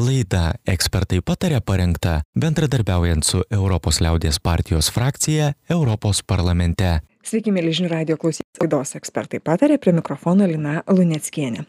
[0.00, 7.00] Laida ekspertai patarė parengta bendradarbiaujant su Europos liaudės partijos frakcija Europos parlamente.
[7.26, 8.62] Sveiki, mėly žinių radio klausytojai.
[8.62, 11.66] Laidos ekspertai patarė prie mikrofono Lina Luneckienė.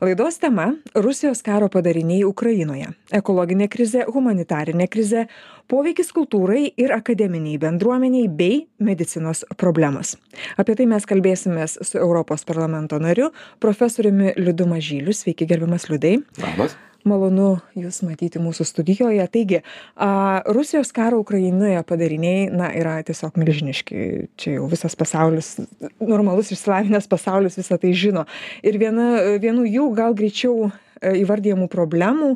[0.00, 0.70] Laidos tema-
[1.06, 5.26] Rusijos karo padariniai Ukrainoje- ekologinė krizė, humanitarinė krizė,
[5.68, 10.16] poveikis kultūrai ir akademiniai bendruomeniai bei medicinos problemos.
[10.56, 13.30] Apie tai mes kalbėsime su Europos parlamento nariu,
[13.60, 15.12] profesoriumi Liudu Mažyliu.
[15.12, 16.22] Sveiki, gerbiamas Liudai.
[16.38, 16.76] Labas
[17.08, 19.24] malonu jus matyti mūsų studijoje.
[19.32, 19.60] Taigi
[19.96, 24.28] a rusijos karo ukrainoje padariniai na yra tiesiog milžiniški.
[24.40, 25.54] Čia jau visas pasaulis
[26.00, 28.26] normalus išsilavinęs pasaulis visa tai žino.
[28.64, 32.34] Ir viena vienų jų gal greičiau e, įvardijamų problemų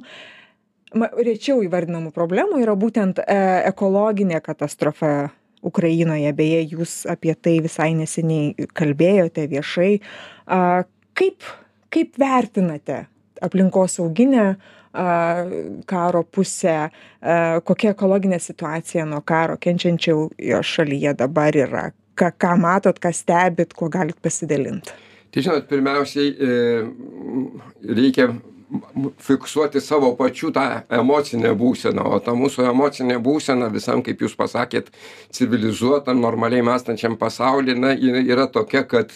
[0.97, 5.30] rečiau įvardinamų problemų yra būtent e ekologinė katastrofa
[5.61, 6.33] ukrainoje.
[6.33, 9.91] Beje jūs apie tai visai neseniai kalbėjote viešai.
[11.19, 11.45] Kaip
[11.92, 13.06] kaip vertinate
[13.42, 14.56] aplinkosauginę
[14.98, 15.45] a
[15.87, 16.77] karo pusę
[17.20, 21.91] a kokia ekologinė situacija nuo karo kenčiančioje šalyje dabar yra?
[22.19, 24.91] Ką ką matot ką stebit kuo galit pasidalint?
[25.31, 26.56] Tai žinot pirmiausiai e,
[27.94, 28.31] reikia
[29.24, 30.64] fiksuoti savo pačių tą
[31.00, 34.91] emocinę būseną o ta mūsų emocinė būsena visam kaip jūs pasakėt
[35.34, 39.14] civilizuotam normaliai mąstančiam pasauly na yra tokia kad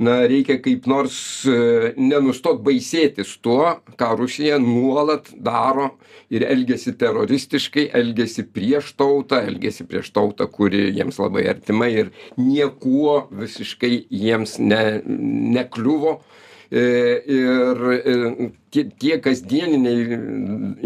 [0.00, 1.16] na reikia kaip nors
[1.48, 5.90] e, nenustot baisėtis tuo ką rusija nuolat daro
[6.32, 13.26] ir elgiasi teroristiškai elgiasi prieš tautą elgiasi prieš tautą kuri jiems labai artima ir niekuo
[13.42, 15.00] visiškai jiems ne
[15.56, 16.18] nekliuvo
[16.70, 20.18] ir e, tie tie kasdieniniai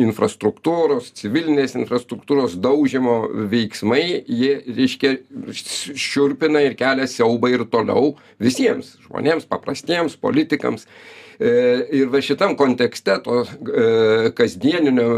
[0.01, 3.19] infrastruktūros civilinės infrastruktūros daužymo
[3.53, 5.19] veiksmai jie reiškia
[5.53, 10.89] šiurpina ir kelia siaubą ir toliau visiems žmonėms paprastiems politikams.
[11.37, 11.53] E,
[12.01, 13.43] ir va šitam kontekste to
[14.39, 15.09] kasdieninio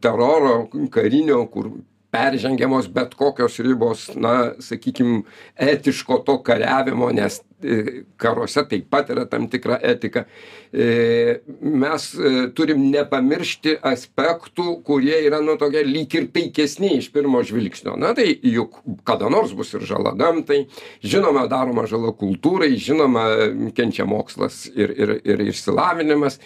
[0.00, 1.72] teroro karinio kur
[2.10, 5.22] peržengiamos bet kokios ribos na sakykim
[5.56, 10.24] etiško to kariavimo nes e, karuose taip pat yra tam tikra etika.
[10.72, 17.42] E, mes e, turim nepamiršti aspektų kurie yra nu tokie lyg ir taikesni iš pirmo
[17.44, 17.98] žvilgsnio.
[18.00, 20.64] Na tai juk kada nors bus ir žala gamtai
[21.04, 23.28] žinoma daroma žala kultūrai žinoma
[23.76, 26.40] kenčia mokslas ir ir ir išsilavinimas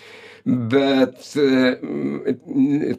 [0.45, 1.77] bet e,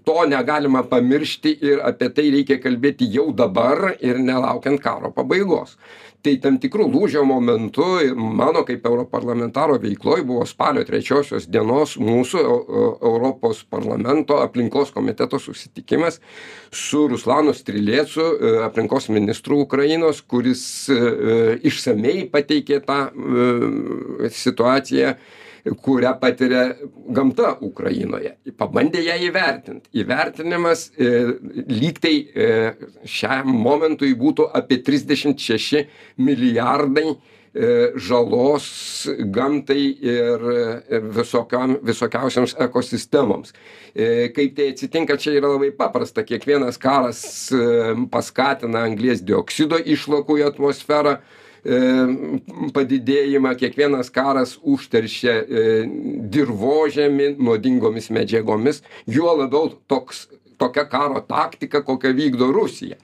[0.06, 5.76] to negalima pamiršti ir apie tai reikia kalbėti jau dabar ir nelaukiant karo pabaigos.
[6.24, 7.84] Tai tam tikru lūžio momentu
[8.16, 12.44] mano kaip europarlamentaro veikloj buvo spalio trečiosios dienos mūsų
[13.04, 16.22] europos parlamento aplinkos komiteto susitikimas
[16.72, 23.02] su ruslanu strilėcu e, aplinkos ministru ukrainos kuris e, išsamiai pateikė tą
[24.32, 25.18] situaciją
[25.72, 26.64] kurią patiria
[27.10, 28.36] gamta ukrainoje.
[28.60, 29.86] Pabandė ją įvertint.
[29.96, 31.12] Įvertinimas e,
[31.72, 32.50] lyg tai e,
[33.08, 35.86] šiam momentui būtų apie trisdešimt šeši
[36.20, 37.16] milijardai e,
[37.96, 38.66] žalos
[39.36, 40.44] gamtai ir
[41.16, 43.56] visokiom visokiausioms ekosistemoms.
[43.94, 46.26] Kaip tai atsitinka čia yra labai paprasta.
[46.28, 47.24] Kiekvienas karas
[48.12, 51.20] paskatina anglies dioksido išlakų į atmosferą.
[51.22, 55.64] E, padidėjimą kiekvienas karas užteršia e,
[56.34, 60.28] dirvožemį nuodingomis medžiagomis juo labiau toks
[60.60, 63.00] tokia karo taktika kokią vykdo rusija.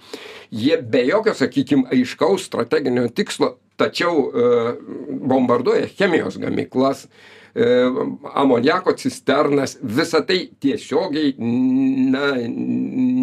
[0.52, 4.54] Jie be jokio sakykim aiškaus strateginio tikslo tačiau e,
[5.24, 7.39] bombarduoja chemijos gamyklas E,
[8.34, 11.34] amoniako cisternas visa tai tiesiogiai
[12.14, 12.34] na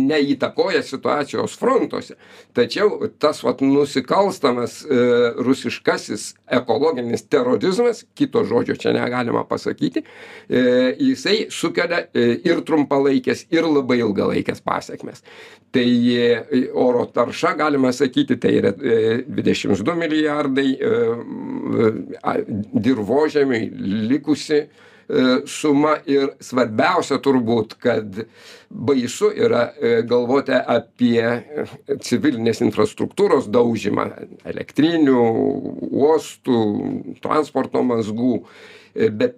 [0.06, 2.16] neįtakoja situacijos frontuose.
[2.56, 5.00] Tačiau tas vat nusikalstamas e,
[5.46, 14.00] rusiškasis ekologinis terorizmas kito žodžio čia negalima pasakyti e, jisai sukelia ir trumpalaikes ir labai
[14.04, 15.22] ilgalaikes pasekmes
[15.70, 15.88] tai
[16.74, 18.72] oro tarša galima sakyti tai yra
[19.26, 20.70] dvidešims du milijardai
[22.72, 23.70] dirvožemiui
[24.10, 24.68] likusi e,
[25.46, 28.24] suma ir svarbiausia turbūt kad
[28.70, 31.22] baisu yra e, galvoti apie
[32.02, 34.08] civilinės infrastruktūros daužymą
[34.50, 35.20] elektrinių
[35.86, 36.62] uostų
[37.22, 38.40] transporto mazgų.
[38.96, 39.36] E, bet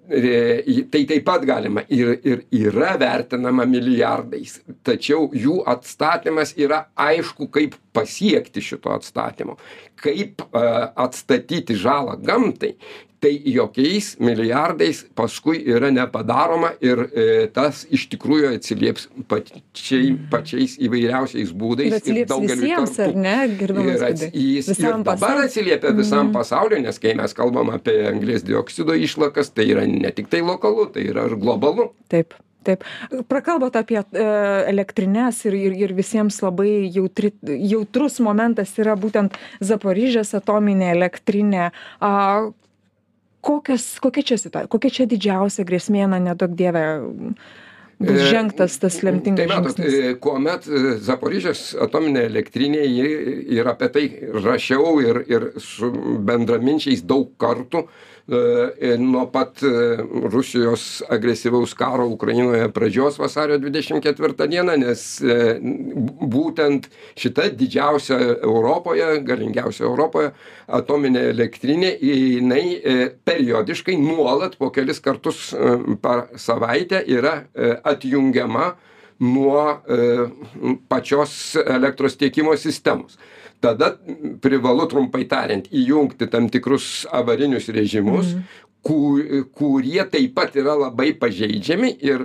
[0.92, 4.60] tai taip pat galima ir ir yra vertinama milijardais.
[4.86, 9.58] Tačiau jų atstatymas yra aišku kaip pasiekti šito atstatymo
[9.98, 12.76] kaip atstatyti žalą gamtai
[13.20, 21.52] tai jokiais milijardais paskui yra nepadaroma ir e, tas iš tikrųjų atsilieps pačiai pačiais įvairiausiais
[21.58, 23.08] būdais ir daugeliui kartų.
[23.18, 26.34] Ne, ir ats, jis ir dabar atsiliepia visam mm.
[26.36, 30.86] pasauliu, nes kai mes kalbam apie anglės dioksido išlakas, tai yra ne tik tai lokalu,
[30.94, 31.90] tai yra ir globalu.
[32.12, 32.36] Taip.
[32.66, 32.86] taip
[33.30, 34.28] prakalbot apie e,
[34.70, 41.70] elektrines ir, ir, ir visiems labai jautri, jautrus momentas yra būtent Zaporižės atominė elektrinė.
[41.98, 42.14] A,
[43.40, 46.84] kokias, kokia čia situacija, kokia čia didžiausia grėsmė, na nedaug dievė
[47.98, 49.94] bus E, žengtas tas lemtingas Tai matot, žingsnis.
[50.06, 52.84] e, kuomet e, Zaporižės atominė elektrinė,
[53.58, 54.04] ir apie tai
[54.38, 55.90] rašiau ir, ir su
[56.28, 57.88] bendraminčiais daug kartų,
[58.28, 59.96] nuo pat e,
[60.28, 65.56] Rusijos agresyvaus karo Ukrainoje pradžios vasario 24 dieną, nes e,
[66.28, 70.34] būtent šita didžiausia Europoje, galingiausia Europoje
[70.68, 78.74] atominė elektrinė, jinai e, periodiškai nuolat po kelis kartus e, per savaitę yra e, atjungiama
[79.24, 80.28] nuo e,
[80.88, 83.18] pačios elektros tiekimo sistemos.
[83.58, 83.90] Tada
[84.42, 88.36] privalu trumpai tariant įjungti tam tikrus avarinius režimus,
[88.88, 92.24] ku- kurie taip pat yra labai pažeidžiami ir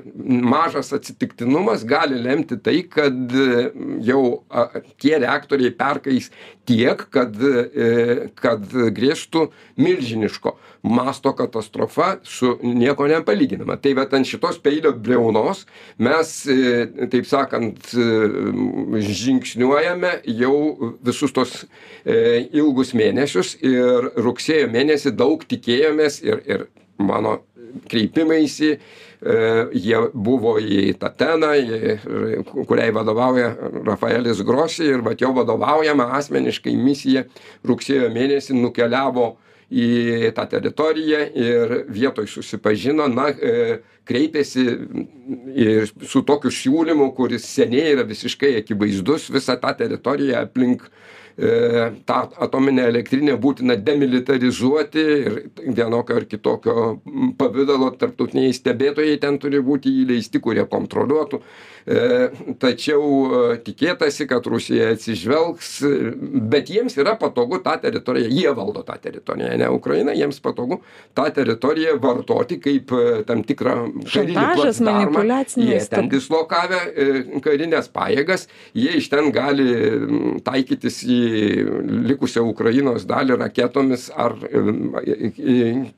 [0.53, 3.69] mažas atsitiktinumas gali lemti tai, kad e,
[4.07, 4.69] jau a,
[5.01, 6.29] tie reaktoriai perkais
[6.69, 8.63] tiek, kad, e, kad
[8.95, 9.49] grėstų
[9.83, 13.77] milžiniško masto katastrofa su nieko nepalyginama.
[13.79, 15.65] Tai va ant šitos peilio breunos
[16.03, 17.91] mes, e, taip sakant,
[19.23, 20.55] žingsniuojame jau
[21.03, 21.55] visus tos
[22.05, 26.67] e, ilgus mėnesius ir rugsėjo mėnesį daug tikėjomės ir, ir
[26.97, 27.39] mano
[27.89, 29.37] kreipimaisi, e,
[29.73, 31.53] jie buvo į Tateną,
[32.67, 33.53] kuriai vadovauja
[33.87, 37.25] Rafaelis Grosi ir va jo vadovaujama asmeniškai misija
[37.65, 39.33] rugsėjo mėnesį nukeliavo
[39.73, 44.65] į tą teritoriją ir vietoj susipažino, na, e, kreipėsi
[46.05, 50.91] su tokiu siūlymu, kuris seniai yra visiškai akivaizdus, visą tą teritoriją aplink e,
[52.05, 56.75] tą atominę elektrinę būtina demilitarizuoti ir vienokio ar kitokio
[57.39, 61.41] pavydalo tarptautiniai stebėtojai ten turi būti įleisti, kurie kontroliuotų.
[61.83, 62.03] E,
[62.59, 66.11] Tačiau e, tikėtasi, kad Rusija atsižvelgs, e,
[66.53, 70.79] bet jiems yra patogu tą teritoriją, jie valdo tą teritoriją, ne Ukraina, jiems patogu
[71.17, 73.75] tą teritoriją vartoti kaip e, tam tikrą
[74.05, 74.93] Šantažas, placdarmą.
[75.09, 77.09] manipuliaciniai Jie ten dislokavę e,
[77.43, 78.47] karinės pajėgas,
[78.77, 79.67] jie iš ten gali
[80.45, 81.22] taikytis į
[82.09, 84.35] likusią Ukrainos dalį raketomis ar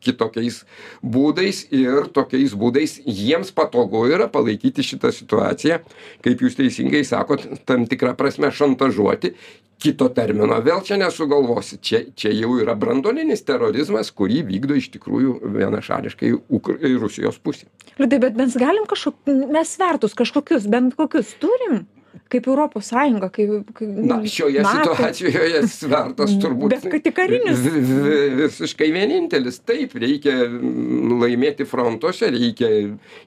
[0.06, 0.62] kitokiais
[1.02, 5.82] būdais ir tokiais būdais jiems patogu yra palaikyti šitą situaciją,
[6.26, 9.36] kaip jūs teisingai sakot, tam tikrą prasme šantažuoti.
[9.76, 11.82] Kito termino vėl čia nesugalvosi.
[11.84, 17.68] Čia, čia jau yra brandolinis terorizmas, kurį vykdo iš tikrųjų vienašališkai Ukr Rusijos pusė.
[18.00, 21.84] Liudai, bet mes galim kažkokius, mes svertus kažkokius, bent kokius turim,
[22.32, 23.70] kaip Europos Sąjunga, kaip...
[23.78, 24.94] kaip Na, šioje NATO.
[24.96, 27.60] situacijoje svertas turbūt Bet kad tik karinis.
[27.64, 29.60] vi- vi- visiškai vienintelis.
[29.66, 32.70] Taip, reikia mm, laimėti frontuose, reikia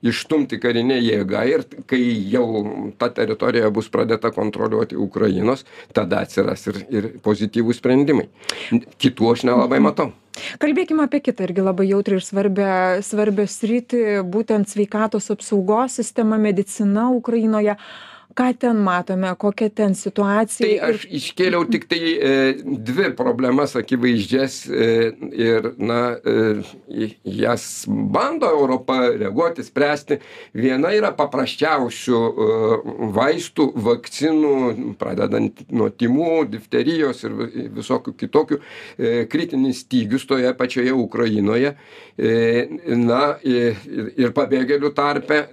[0.07, 2.03] išstumti karinę jėgą ir kai
[2.33, 2.47] jau
[3.01, 5.65] ta teritorija bus pradėta kontroliuoti Ukrainos,
[5.97, 8.29] tada atsiras ir, ir pozityvūs sprendimai.
[8.99, 10.11] Kitų aš nelabai matau.
[10.63, 12.67] Kalbėkime apie kitą irgi labai jautrį ir svarbę,
[13.03, 17.75] svarbę sritį, būtent sveikatos apsaugos sistema, medicina Ukrainoje.
[18.37, 20.67] Ką ten matome, kokia ten situacija?
[20.67, 24.89] Tai aš iškėliau tik tai e, dvi problemas akivaizdžias e,
[25.33, 30.21] ir, na, e, jas bando Europa reaguoti, spręsti.
[30.53, 32.21] Viena yra paprasčiausių
[33.17, 34.55] vaistų, vakcinų,
[35.01, 38.61] pradedant nuo timų, difterijos ir vi- visokių kitokių,
[39.33, 41.75] kritinis stygius toje pačioje Ukrainoje.
[43.09, 43.79] Na, ir,
[44.19, 45.47] ir pabėgėlių tarpe.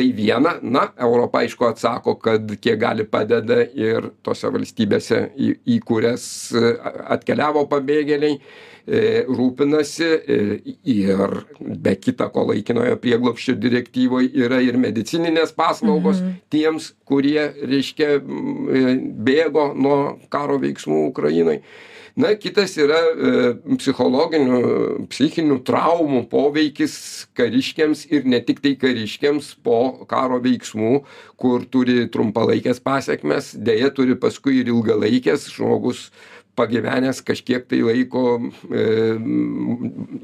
[0.00, 5.76] Tai viena, na, Europa aišku atsako, kad kiek gali padeda ir tose valstybėse, į, į
[5.84, 6.24] kurias
[7.12, 8.38] atkeliavo pabėgėliai,
[8.86, 10.38] rūpinasi e,
[10.88, 16.40] ir be kita ko laikinojo prieglopščio direktyvoje yra ir medicininės paslaugos mhm.
[16.52, 18.96] tiems, kurie, reiškia, e,
[19.30, 20.00] bėgo nuo
[20.32, 21.60] karo veiksmų Ukrainai.
[22.18, 24.58] Na, kitas yra e, psichologinių,
[25.12, 26.96] psichinių traumų poveikis
[27.38, 31.04] kariškiams ir ne tik tai kariškiams po karo veiksmų,
[31.40, 36.08] kur turi trumpalaikės pasiekmes, dėja turi paskui ir ilgalaikės žmogus
[36.60, 38.24] pagyvenęs kažkiek tai laiko,
[38.68, 38.84] e,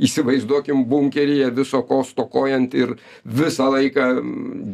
[0.07, 4.09] įsivaizduokim bunkeryje viso ko stokojant ir visą laiką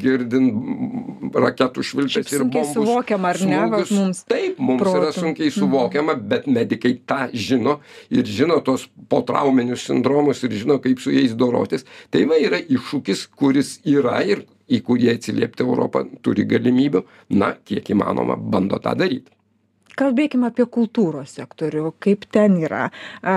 [0.03, 3.93] girdint raketų švilpes ir sunkiai bombų suvokiama, ar ne, smūgius.
[3.99, 5.21] mums Taip, mums yra protu.
[5.21, 7.79] sunkiai suvokiama, bet medikai tą žino
[8.11, 11.87] ir žino tos potrauminius sindromus ir žino, kaip su jais dorotis.
[12.11, 17.05] Tai va yra iššūkis, kuris yra ir į kurį atsiliepti Europą turi galimybių,
[17.37, 19.33] na, kiek įmanoma, bando tą daryti.
[19.99, 22.89] Kalbėkim apie kultūros sektorių kaip ten yra.
[23.23, 23.35] A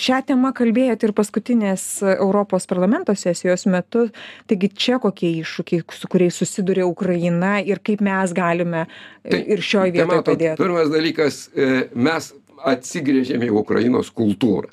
[0.00, 1.86] šia tema kalbėjot ir paskutinės
[2.16, 4.06] europos parlamento sesijos metu.
[4.50, 8.86] Taigi čia kokie iššūkiai su kuriais susiduria ukraina ir kaip mes galime
[9.26, 10.56] Tai- ir šioj tai vietoj padėt?
[10.60, 12.32] Pirmas dalykas, e, mes
[12.66, 14.70] atsigrėžėme į Ukrainos kultūrą.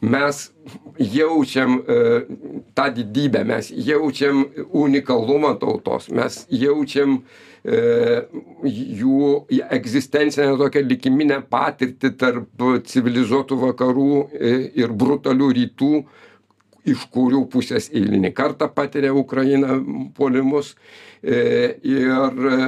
[0.00, 0.50] Mes
[0.96, 2.24] jaučiam e,
[2.74, 9.24] tą didybę, mes jaučiam unikalumą tautos, mes jaučiam e, jų
[9.68, 15.92] egzistencinę tokią likiminę patirtį tarp civilizuotų vakarų e, ir brutalių rytų,
[16.88, 19.76] iš kurių pusės eilinį kartą patiria Ukraina
[20.16, 20.72] puolimus
[21.22, 22.60] e, ir e,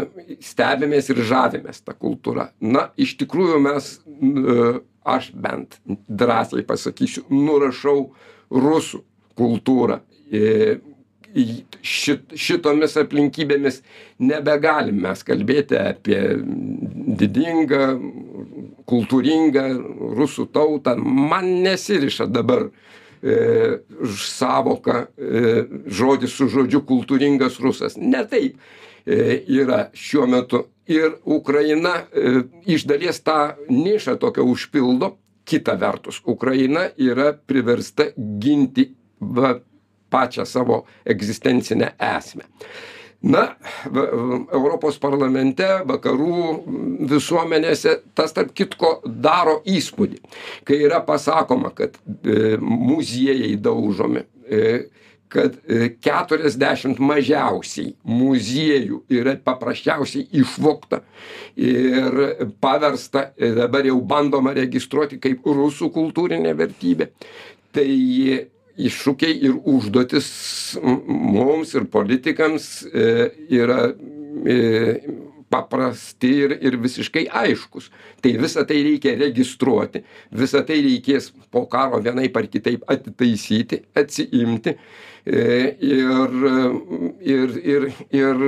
[0.44, 2.50] stebimės ir žavimės tą kultūrą.
[2.60, 4.58] Na, iš tikrųjų mes, e,
[5.08, 8.10] aš bent drąsiai pasakysiu, nurašau
[8.52, 9.02] rusų
[9.40, 10.02] kultūrą.
[11.32, 13.78] Šit, šitomis aplinkybėmis
[14.20, 16.18] nebegalim mes kalbėti apie
[17.22, 17.86] didingą,
[18.88, 19.64] kultūringą
[20.18, 20.96] rusų tautą.
[21.00, 23.80] Man nesiriša dabar e,
[24.18, 27.96] savoka, e, žodis su žodžiu kultūringas rusas.
[27.96, 28.60] Ne taip
[29.06, 30.66] e, yra šiuo metu.
[30.90, 35.14] Ir Ukraina e, iš dalies tą nišą tokią užpildo.
[35.48, 38.84] Kita vertus, Ukraina yra priversta ginti
[39.18, 39.56] va,
[40.12, 42.48] pačią savo egzistencinę esmę.
[43.22, 43.44] Na,
[44.50, 46.38] Europos parlamente, vakarų
[47.06, 50.18] visuomenėse tas tarp kitko daro įspūdį,
[50.66, 54.64] kai yra pasakoma, kad e, muziejai daužomi, e,
[55.32, 61.04] kad e, 40 mažiausiai muziejų yra paprasčiausiai išvokta
[61.62, 62.18] ir
[62.62, 67.12] paversta, e, dabar jau bandoma registruoti kaip rusų kultūrinė vertybė.
[67.72, 67.88] Tai
[68.80, 70.28] iššūkiai ir užduotis
[70.82, 74.58] mums ir politikams e, yra e,
[75.52, 77.90] paprasti ir, ir visiškai aiškus.
[78.24, 80.02] Tai visą tai reikia registruoti,
[80.32, 84.76] visą tai reikės po karo vienai par kitaip atitaisyti, atsiimti.
[85.26, 85.42] e,
[85.82, 86.32] Ir,
[87.22, 88.40] ir, ir, ir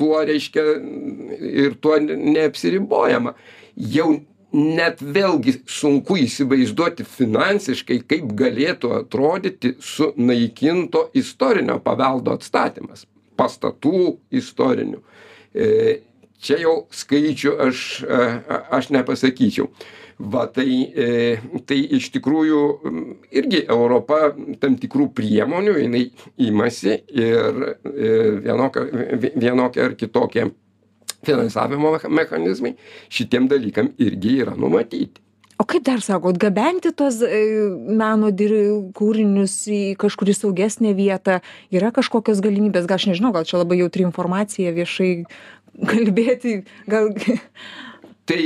[0.00, 0.64] tuo reiškia,
[1.64, 3.36] ir tuo neapsiribojama.
[3.76, 4.08] Jau
[4.56, 13.04] net vėlgi sunku įsivaizduoti finansiškai, kaip galėtų atrodyti sunaikinto istorinio paveldo atstatymas,
[13.36, 15.02] pastatų istorinių.
[15.54, 15.70] E,
[16.46, 17.78] Čia jau skaičių aš,
[18.12, 19.70] a- aš nepasakyčiau.
[20.20, 22.60] Va, tai, e, tai iš tikrųjų
[23.40, 26.02] irgi Europa tam tikrų priemonių jinai
[26.44, 28.12] imasi ir e,
[28.44, 28.84] vienokia,
[29.16, 30.50] vi- vienokia ar kitokia
[31.26, 32.74] finansavimo mecha- mechanizmai
[33.12, 35.20] šitiem dalykam irgi yra numatyti.
[35.58, 37.42] o kaip dar sakot gabenti tuos e,
[38.02, 38.28] meno
[38.98, 41.38] kūrinius į kažkur į saugesnę vietą
[41.72, 45.12] yra kažkokios galimybės gal aš nežinau gal čia labai jautri informacija viešai
[45.92, 47.08] kalbėti gal
[48.26, 48.42] Tai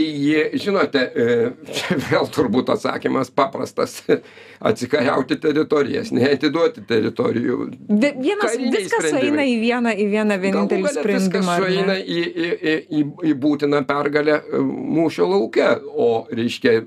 [0.61, 1.35] žinote, e,
[1.73, 4.03] čia vėl turbūt atsakymas paprastas-
[4.71, 7.57] atsikariauti teritorijas, neatiduoti teritorijų.
[7.89, 12.75] Vi- vienas viskas sueina į vieną į vieną vienintelį sprendimą Viskas sueina į, į, į,
[13.01, 14.61] į, į būtiną pergalę e,
[14.99, 16.83] mūšio lauke, o reiškia,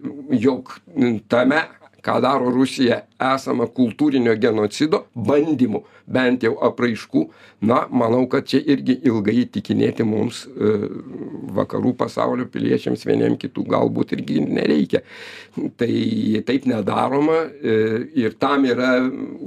[0.46, 0.76] jog
[1.34, 1.64] tame,
[2.06, 7.24] ką daro Rusija, esama kultūrinio genocido bandymų, bent jau apraiškų,
[7.63, 10.74] na, manau, kad čia irgi ilgai įtikinėti mums e,
[11.56, 15.03] vakarų pasaulio piliečiams vieniem kitų galbūt irgi nereikia.
[15.80, 15.92] Tai
[16.48, 17.77] taip nedaroma e,
[18.20, 18.98] ir tam yra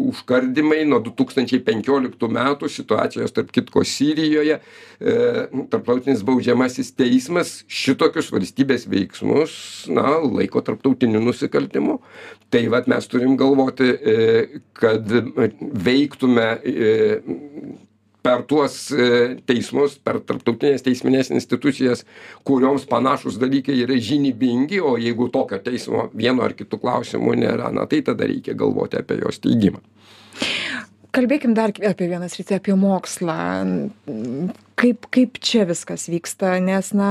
[0.06, 4.61] užkardimai nuo 2015 metų situacijos, tarp kitko, Sirijoje.
[5.00, 5.14] e,
[5.71, 9.52] Tarptautinis baudžiamasis teismas šitokius valstybės veiksmus,
[9.92, 12.00] na, laiko tarptautiniu nusikaltimu.
[12.50, 15.12] Tai vad mes turim galvoti, e, kad
[15.87, 16.94] veiktume e,
[18.26, 22.02] per tuos e, teismus, per tarptautinės teisminės institucijas,
[22.46, 27.87] kurioms panašus dalykai yra žinybingi, o jeigu tokio teismo vieno ar kitų klausimų nėra, na
[27.90, 29.82] tai tada reikia galvoti apie jos teigimą.
[31.16, 33.38] Kalbėkim dar apie vieną sritį apie mokslą.
[34.76, 36.56] Kaip kaip čia viskas vyksta?
[36.64, 37.11] Nes na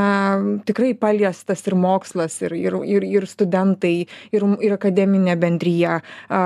[0.68, 6.02] tikrai paliestas ir mokslas ir ir ir ir studentai ir ir akademinė bendrija.
[6.30, 6.42] A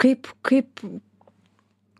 [0.00, 0.86] kaip kaip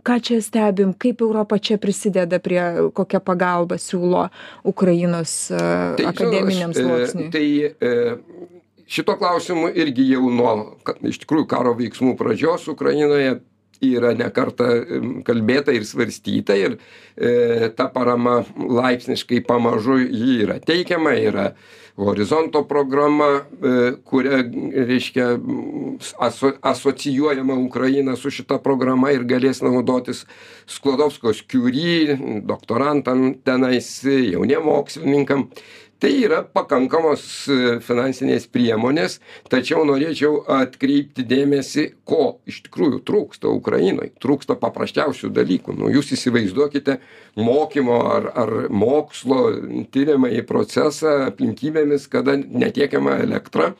[0.02, 0.96] ką čia stebim?
[0.96, 4.28] Kaip europa čia prisideda prie kokią pagalbą siūlo
[4.64, 7.30] ukrainos Tai, akademiniam e, sluoksniui?
[7.34, 7.92] Tai e,
[8.88, 10.52] šito klausimu irgi jau nuo,
[11.06, 13.38] iš tikrųjų, karo veiksmų pradžios Ukrainoje
[13.82, 14.68] yra nekarta
[15.26, 16.78] kalbėta ir svarstyta ir
[17.16, 21.52] e, ta parama laipsniškai pamažu jį yra teikiama, yra
[21.96, 24.40] horizonto programa, e, kuria,
[24.88, 25.26] reiškia,
[26.18, 30.24] aso, asocijuojama Ukraina su šita programa ir galės naudotis
[30.70, 32.16] Sklodovskos kiury,
[32.48, 35.48] doktorantam tenais, jauniem mokslininkam.
[36.02, 37.56] Tai yra pakankamos e,
[37.86, 39.20] finansinės priemonės
[39.52, 45.76] tačiau norėčiau atkreipti dėmesį ko iš tikrųjų trūksta ukrainoj trūksta paprasčiausių dalykų.
[45.78, 46.98] Nu jūs įsivaizduokite
[47.38, 49.44] mokymo ar ar mokslo
[49.94, 53.70] tiriamąjį procesą aplinkybėmis kada netiekiama elektra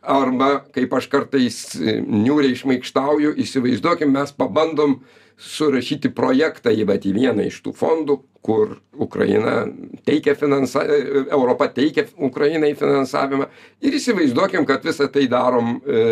[0.00, 5.02] arba kaip aš kartais e, niūriai šmaikštauju įsivaizduokim mes pabandom
[5.36, 8.76] surašyti projektą į vat į vieną iš tų fondų kur
[9.06, 9.66] ukraina
[10.06, 13.48] teikia finansa europa teikia ukrainai finansavimą.
[13.82, 16.04] Ir įsivaizduokim kad visa tai darom e,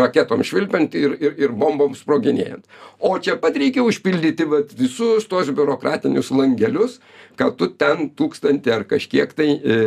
[0.00, 2.64] raketom švilpiant ir ir ir bombom sproginėjant.
[2.98, 6.98] O čia pat reikia užpildyti vat visus tuos biurokratinius langelius
[7.38, 9.78] kad tu ten tūkstantį ar kažkiek tai e,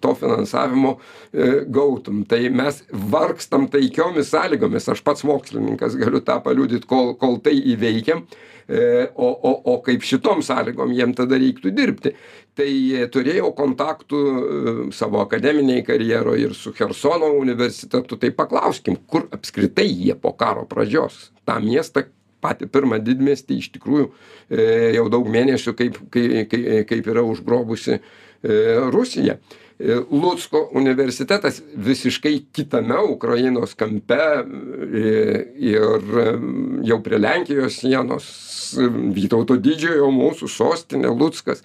[0.00, 2.22] to finansavimo e, gautum.
[2.28, 2.80] Tai mes
[3.12, 4.88] vargstam taikiomis sąlygomis.
[4.92, 8.24] Aš pats mokslininkas galiu tą paliudyt kol kol tai įveikiam
[8.68, 12.14] o, o, o kaip šitom sąlygom jiem tada reiktų dirbti.
[12.54, 12.70] Tai
[13.10, 20.14] turėjau kontaktų e, savo akademiniai karjeroje ir su Hersono universitetu, tai paklauskim, kur apskritai jie
[20.14, 22.06] po karo pradžios tą miestą
[22.44, 26.54] patį pirmą didmiestį iš tikrųjų e, jau daug mėnesių kaip, kaip,
[26.90, 28.00] kaip yra užgrobusi
[28.92, 29.38] Rusija.
[29.78, 36.26] E, Lucko universitetas visiškai kitame Ukrainos kampe e, ir e,
[36.86, 38.28] jau prie Lenkijos sienos
[39.14, 41.60] Vytauto didžiojo mūsų sostinė Luckas.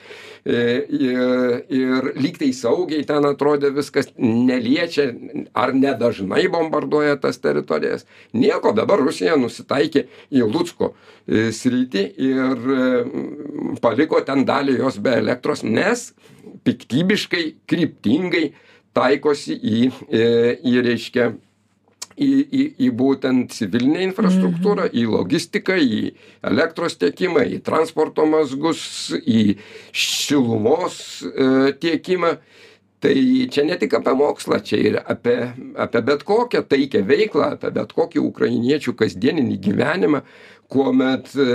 [0.45, 5.07] Ir, ir lygtai saugiai ten atrodė viskas neliečia
[5.57, 8.05] ar nedažnai bombarduoja tas teritorijas.
[8.37, 10.91] Nieko, dabar Rusija nusitaikė į Lucko
[11.25, 12.69] sritį ir
[13.81, 16.11] paliko ten dalį jos be elektros, nes
[16.63, 17.43] piktybiškai,
[17.99, 18.53] kryptingai
[18.93, 21.33] taikosi į, e, į reiškia,
[22.17, 29.57] į, į, į būtent civilinę infrastruktūrą, į logistiką, į elektros tiekimą, į transporto mazgus, į
[29.91, 32.39] šilumos e, tiekimą.
[32.99, 33.15] Tai
[33.47, 37.93] čia ne tik apie mokslą, čia ir apie, apie bet kokią taikę veiklą, apie bet
[37.95, 40.19] kokį ukrainiečių kasdieninį gyvenimą,
[40.69, 41.45] kuomet e,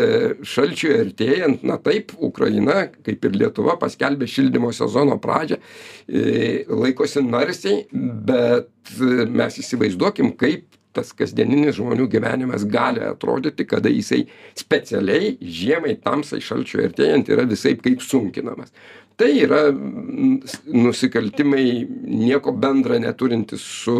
[0.46, 7.84] šalčiui artėjant na taip ukraina kaip ir lietuva paskelbė šildymo sezono pradžią e, laikosi narsiai
[7.92, 14.24] bet e, mes įsivaizduokim kaip tas kasdieninis žmonių gyvenimas gali atrodyti kada jisai
[14.58, 18.70] specialiai žiemai tamsai šalčiui artėjant yra visaip kaip sunkinamas.
[19.18, 21.66] Tai yra nusikaltimai
[22.10, 23.94] nieko bendra neturintys su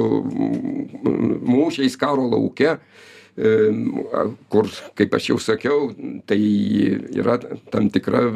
[1.05, 2.79] mūšiais karo lauke
[3.35, 5.89] kur, kaip aš jau sakiau,
[6.27, 6.39] tai
[7.19, 7.39] yra
[7.73, 8.29] tam tikra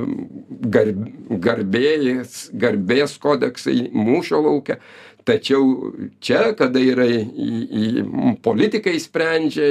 [0.75, 0.91] gar,
[1.31, 4.81] garbės, garbės kodeksai mūšio laukia.
[5.29, 5.93] Tačiau
[6.25, 8.05] čia, kada yra į, į
[8.43, 9.69] politikai sprendžia,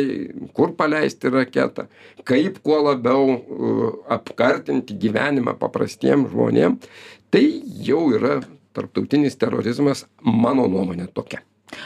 [0.53, 1.87] kur paleisti raketą,
[2.27, 3.39] kaip kuo labiau
[4.13, 6.77] apkartinti gyvenimą paprastiem žmonėm,
[7.33, 7.43] tai
[7.89, 8.37] jau yra
[8.77, 11.41] tarptautinis terorizmas, mano nuomonė tokia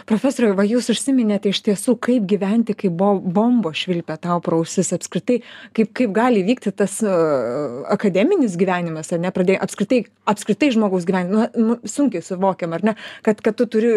[0.10, 4.92] profesoriau va jūs užsiminėte iš tiesų kaip gyventi kai bo bombos švilpia tau pro ausis
[4.94, 5.40] apskritai
[5.78, 7.00] kaip kaip gali vykti tas
[7.90, 13.42] akademinis gyvenimas ar ne pradėjai apskritai apskritai žmogaus gyvenimas nu, sunkiai suvokiam ar ne kad
[13.42, 13.94] kad tu turi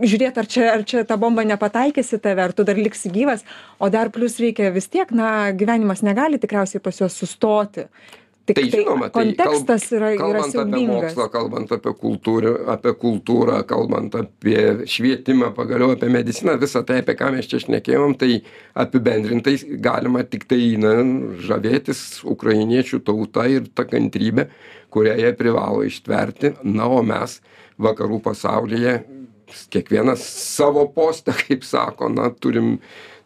[0.00, 3.44] žiūrėt ar čia ar čia ta bomba nepataikys į tave ar tu dar liksi gyvas
[3.78, 7.88] o dar plius reikia vis tiek na gyvenimas negali tikriausiai pas juos sustoti
[8.42, 13.60] Tik tai, žinoma, tai kontekstas yra, yra kalbant apie mokslą, kalbant apie kultūrą, apie kultūrą,
[13.70, 18.40] kalbant apie švietimą, pagaliau apie mediciną, visą tai, apie ką mes čia šnekėjom, tai
[18.82, 20.96] apibendrintai galima tik tai na,
[21.46, 24.48] žavėtis ukrainiečių tauta ir ta kantrybė,
[24.90, 26.56] kurią jie privalo ištverti.
[26.66, 27.38] Na, o mes
[27.78, 28.98] vakarų pasaulyje,
[29.72, 32.76] kiekvienas savo postą, kaip sako, na, turim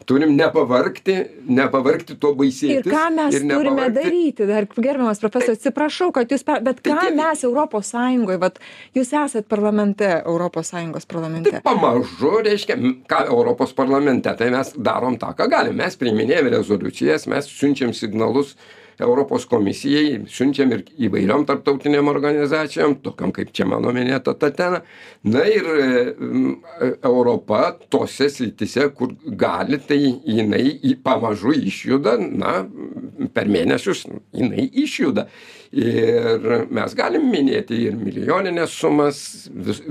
[0.06, 1.16] turim nepavargti
[1.50, 4.46] nepavargti tuo baisėtis ir ką mes turime daryti?
[4.48, 8.60] Dar gerbiamas profesoriau atsiprašau kad jus per bet ką mes europos sąjungoj vat
[8.96, 11.50] jūs esat parlamente europos sąjungos parlamente?
[11.56, 12.78] Tai pamažu reiškia
[13.10, 15.78] ką europos parlamente tai mes darom tą ką galim.
[15.82, 18.54] Mes priiminėjam rezoliucijas mes siunčiam signalus
[19.04, 24.82] europos komisijai siunčiam ir įvairiom tarptautinėm organizacijom tokiom kaip čia mano minėta tatena.
[25.26, 25.68] Na ir
[27.04, 32.56] europa tose srityse kur gali tai jinai pamažu išjuda na
[33.34, 35.28] per mėnesius jinai išjuda
[35.72, 39.82] ir mes galim minėti ir milijonines sumas vis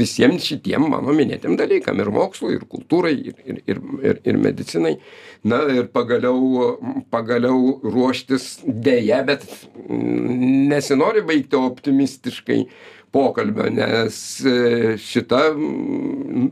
[0.00, 4.96] visiem šitiem mano minėtiem dalykam ir mokslui ir kultūrai ir ir ir ir medicinai.
[5.44, 6.76] Na ir pagaliau
[7.10, 9.46] pagaliau ruoštis deja bet
[9.88, 12.64] nesinori baigti optimistiškai
[13.10, 14.16] pokalbio, nes
[14.46, 15.40] e, šita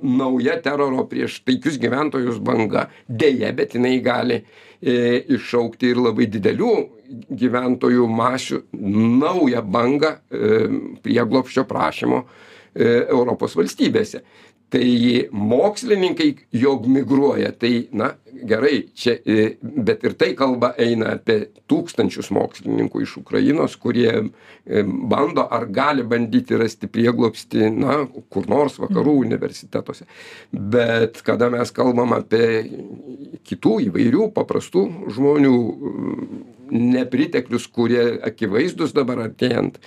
[0.03, 4.41] nauja teroro prieš taikius gyventojus banga dėja, bet jinai gali
[4.83, 6.75] iššaukti ir labai didelių
[7.41, 10.61] gyventojų masių naują bangą e,
[11.03, 12.23] prieglopščio prašymo
[12.79, 14.21] Europos valstybėse.
[14.71, 14.89] Tai
[15.33, 18.13] mokslininkai jog migruoja tai na
[18.45, 21.39] gerai čia e, bet ir tai kalba eina apie
[21.71, 27.97] tūkstančius mokslininkų iš ukrainos kurie e, bando ar gali bandyti rasti prieglobstį na
[28.29, 30.05] kur nors vakarų universitetuose.
[30.53, 32.45] Bet kada mes kalbam apie
[33.47, 35.57] kitų įvairių paprastų žmonių
[36.71, 39.79] nepriteklius kurie akivaizdūs dabar artėjant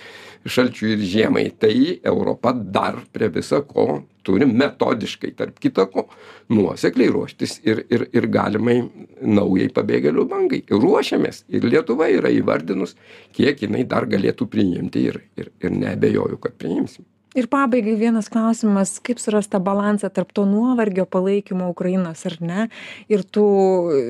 [0.46, 1.44] šalčiui ir žiemai.
[1.58, 6.06] Tai europa dar prie visa ko turi metodiškai tarp kita ko
[6.54, 8.80] nuosekliai ruoštis ir ir ir galimai
[9.22, 10.62] naujai pabėgėlių bangai.
[10.70, 12.96] Ruošiamės ir lietuva yra įvardinus
[13.36, 17.06] kiek jinai dar galėtų priimti ir ir ir neabejoju kad priimsim
[17.38, 22.66] ir pabaigai vienas klausimas kaip surast tą balansą tarp to nuovargio palaikymo ukrainos ar ne?
[23.12, 23.46] Ir tų
[23.92, 24.02] e,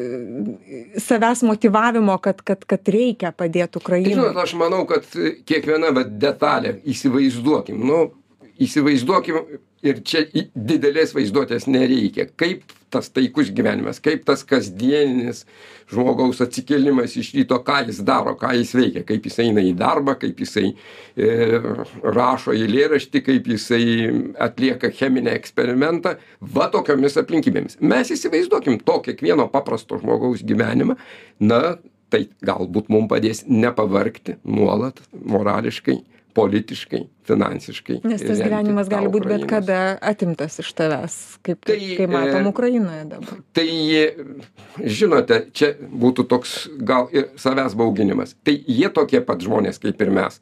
[1.03, 4.15] savęs motyvavimo kad kad kad reikia padėt ukrainai.
[4.15, 5.07] Žinot aš manau kad
[5.49, 8.03] kiekviena vat detalė įsivaizduokim nu
[8.63, 9.39] įsivaizduokim
[9.83, 12.29] ir čia didelės vaizduotės nereikia.
[12.39, 15.45] Kaip tas taikus gyvenimas kaip tas kasdieninis
[15.93, 20.15] žmogaus atsikėlimas iš ryto ką jis daro ką jis veikia kaip jis eina į darbą
[20.21, 21.31] kaip jisai e,
[22.19, 23.87] rašo eilėraštį kaip jisai
[24.49, 26.17] atlieka cheminį eksperimentą
[26.59, 27.81] va tokiomis aplinkybėmis.
[27.81, 30.99] Mes įsivaizduokim to kiekvieno paprasto žmogaus gyvenimą
[31.41, 31.63] na
[32.13, 36.03] tai galbūt mum padės nepavargti nuolat morališkai
[36.35, 39.81] politiškai finansiškai nes tas gyvenimas gali būt bet kada
[40.13, 43.41] atimtas iš tavęs kaip tai, kaip matom e, Ukrainoje dabar.
[43.57, 43.69] Tai
[44.99, 48.37] žinote, čia būtų toks gal ir savęs bauginimas.
[48.47, 50.41] Tai jie tokie pat žmonės kaip ir mes.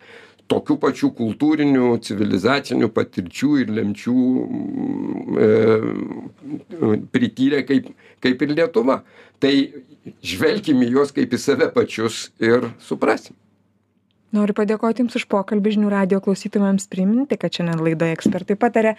[0.50, 4.16] Tokių pačių kultūrinių, civilizacinių patirčių ir lemčių
[5.46, 5.50] e,
[7.14, 7.92] prityrė kaip,
[8.24, 9.03] kaip ir Lietuva.
[9.40, 9.55] Tai
[10.26, 13.38] žvelgime juos kaip į save pačius ir suprasim
[14.37, 15.77] noriu padėkoti jums už pokalbį.
[15.77, 18.97] Žinių radijo klausytojams priminti kad šiandien laidoje ekspertai pataria.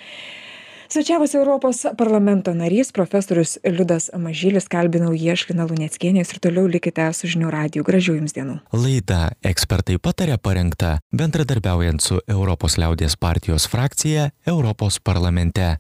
[0.92, 4.66] Svečiavosi europos parlamento narys profesorius liudas mažylis.
[4.68, 5.14] Kalbinau
[5.70, 6.20] luneckienė.
[6.20, 7.86] Jūs ir toliau likite su žinių radiju.
[7.88, 8.58] Gražių jums dienų.
[8.76, 15.78] Laida ekspertai pataria parengta bendradarbiaujant su europos liaudies partijos frakcija europos parlamente